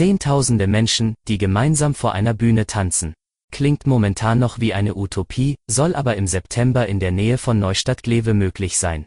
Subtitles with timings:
[0.00, 3.12] Zehntausende Menschen, die gemeinsam vor einer Bühne tanzen.
[3.52, 8.32] Klingt momentan noch wie eine Utopie, soll aber im September in der Nähe von Neustadt-Glewe
[8.32, 9.04] möglich sein.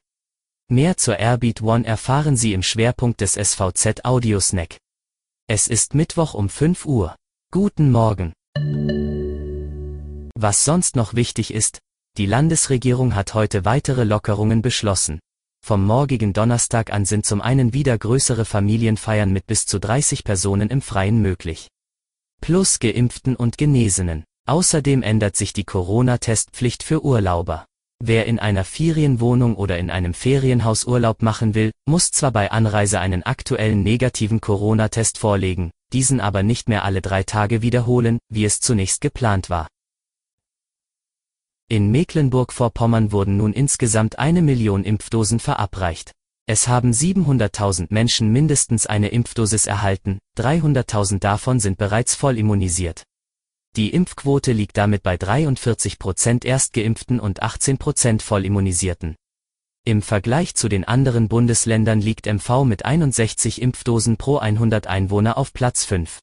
[0.69, 4.77] Mehr zur Airbeat One erfahren Sie im Schwerpunkt des SVZ Audio Snack.
[5.47, 7.15] Es ist Mittwoch um 5 Uhr.
[7.49, 8.33] Guten Morgen.
[10.35, 11.79] Was sonst noch wichtig ist,
[12.19, 15.19] die Landesregierung hat heute weitere Lockerungen beschlossen.
[15.65, 20.69] Vom morgigen Donnerstag an sind zum einen wieder größere Familienfeiern mit bis zu 30 Personen
[20.69, 21.69] im Freien möglich.
[22.41, 24.25] Plus Geimpften und Genesenen.
[24.45, 27.65] Außerdem ändert sich die Corona-Testpflicht für Urlauber.
[28.03, 32.99] Wer in einer Ferienwohnung oder in einem Ferienhaus Urlaub machen will, muss zwar bei Anreise
[32.99, 38.59] einen aktuellen negativen Corona-Test vorlegen, diesen aber nicht mehr alle drei Tage wiederholen, wie es
[38.59, 39.69] zunächst geplant war.
[41.69, 46.11] In Mecklenburg-Vorpommern wurden nun insgesamt eine Million Impfdosen verabreicht.
[46.45, 53.03] Es haben 700.000 Menschen mindestens eine Impfdosis erhalten, 300.000 davon sind bereits voll immunisiert.
[53.75, 59.15] Die Impfquote liegt damit bei 43 Prozent Erstgeimpften und 18 Prozent Vollimmunisierten.
[59.83, 65.53] Im Vergleich zu den anderen Bundesländern liegt MV mit 61 Impfdosen pro 100 Einwohner auf
[65.53, 66.19] Platz 5.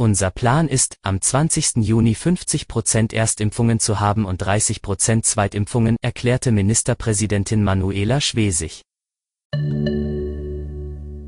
[0.00, 1.78] Unser Plan ist, am 20.
[1.78, 8.82] Juni 50% Erstimpfungen zu haben und 30% Zweitimpfungen, erklärte Ministerpräsidentin Manuela Schwesig.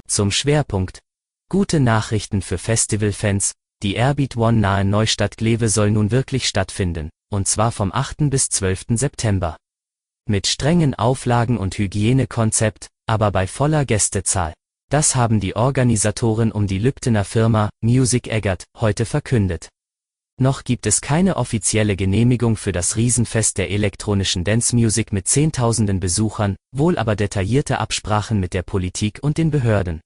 [0.06, 1.00] Zum Schwerpunkt.
[1.48, 3.54] Gute Nachrichten für Festivalfans.
[3.82, 8.30] Die Airbeat One nahe Neustadt Glewe soll nun wirklich stattfinden, und zwar vom 8.
[8.30, 8.84] bis 12.
[8.90, 9.56] September.
[10.28, 14.54] Mit strengen Auflagen und Hygienekonzept, aber bei voller Gästezahl.
[14.90, 19.68] Das haben die Organisatoren um die Lübtener Firma Music Eggert heute verkündet.
[20.40, 26.00] Noch gibt es keine offizielle Genehmigung für das Riesenfest der elektronischen Dance Music mit Zehntausenden
[26.00, 30.00] Besuchern, wohl aber detaillierte Absprachen mit der Politik und den Behörden.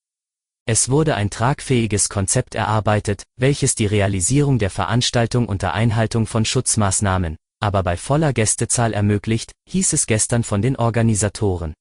[0.66, 7.36] Es wurde ein tragfähiges Konzept erarbeitet, welches die Realisierung der Veranstaltung unter Einhaltung von Schutzmaßnahmen,
[7.58, 11.72] aber bei voller Gästezahl ermöglicht, hieß es gestern von den Organisatoren.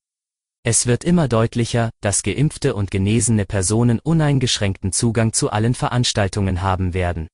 [0.65, 6.93] Es wird immer deutlicher, dass geimpfte und genesene Personen uneingeschränkten Zugang zu allen Veranstaltungen haben
[6.93, 7.27] werden.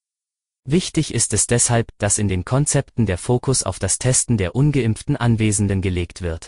[0.66, 5.16] Wichtig ist es deshalb, dass in den Konzepten der Fokus auf das Testen der ungeimpften
[5.16, 6.47] Anwesenden gelegt wird.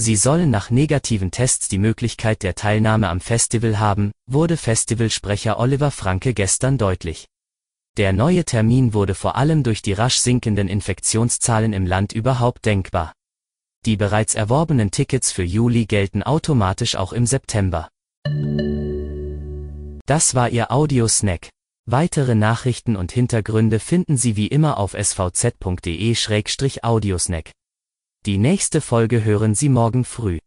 [0.00, 5.90] Sie sollen nach negativen Tests die Möglichkeit der Teilnahme am Festival haben, wurde Festivalsprecher Oliver
[5.90, 7.26] Franke gestern deutlich.
[7.98, 13.12] Der neue Termin wurde vor allem durch die rasch sinkenden Infektionszahlen im Land überhaupt denkbar.
[13.88, 17.88] Die bereits erworbenen Tickets für Juli gelten automatisch auch im September.
[20.04, 21.48] Das war Ihr Audiosnack.
[21.86, 27.50] Weitere Nachrichten und Hintergründe finden Sie wie immer auf svz.de-audiosnack.
[28.26, 30.38] Die nächste Folge hören Sie morgen früh.